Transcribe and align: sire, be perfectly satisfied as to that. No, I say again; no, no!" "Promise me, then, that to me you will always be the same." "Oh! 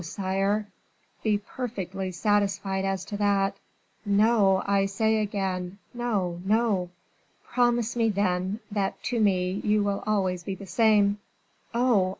sire, 0.03 0.67
be 1.21 1.37
perfectly 1.37 2.11
satisfied 2.11 2.83
as 2.83 3.05
to 3.05 3.15
that. 3.17 3.55
No, 4.03 4.63
I 4.65 4.87
say 4.87 5.17
again; 5.17 5.77
no, 5.93 6.41
no!" 6.43 6.89
"Promise 7.45 7.95
me, 7.95 8.09
then, 8.09 8.61
that 8.71 9.03
to 9.03 9.19
me 9.19 9.61
you 9.63 9.83
will 9.83 10.03
always 10.07 10.43
be 10.43 10.55
the 10.55 10.65
same." 10.65 11.19
"Oh! 11.71 12.09